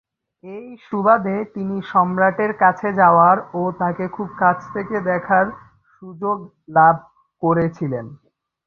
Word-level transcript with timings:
এই 0.43 0.65
সুবাদে 0.87 1.35
তিনি 1.55 1.75
সম্রাটের 1.91 2.51
কাছে 2.63 2.87
যাওয়ার 2.93 3.37
ও 3.53 3.61
তাঁকে 3.79 4.05
খুব 4.07 4.29
কাছ 4.39 4.57
থেকে 4.73 4.95
দেখার 5.09 5.45
সুযোগ 5.93 6.37
লাভ 6.69 6.95
করেছিলেন। 7.43 8.05